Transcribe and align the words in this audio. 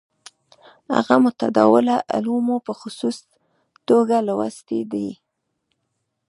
هغه 0.95 1.15
متداوله 1.25 1.95
علوم 2.13 2.45
په 2.65 2.71
خصوصي 2.79 3.25
توګه 3.87 4.17
لوستي 4.27 4.79
دي. 4.91 5.09